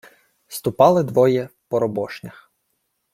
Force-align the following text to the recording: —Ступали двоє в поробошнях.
—Ступали 0.47 1.03
двоє 1.03 1.43
в 1.57 1.69
поробошнях. 1.69 2.51